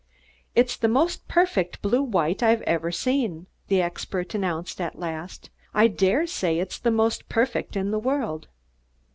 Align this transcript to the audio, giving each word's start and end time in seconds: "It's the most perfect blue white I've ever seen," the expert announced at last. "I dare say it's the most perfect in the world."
"It's 0.55 0.77
the 0.77 0.87
most 0.87 1.27
perfect 1.27 1.83
blue 1.83 2.01
white 2.01 2.41
I've 2.41 2.63
ever 2.63 2.91
seen," 2.91 3.45
the 3.67 3.83
expert 3.83 4.33
announced 4.33 4.81
at 4.81 4.97
last. 4.97 5.51
"I 5.75 5.89
dare 5.89 6.25
say 6.25 6.57
it's 6.57 6.79
the 6.79 6.89
most 6.89 7.29
perfect 7.29 7.75
in 7.75 7.91
the 7.91 7.99
world." 7.99 8.47